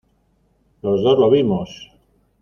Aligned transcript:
los 0.81 1.03
dos 1.03 1.19
lo 1.19 1.29
vimos. 1.29 1.91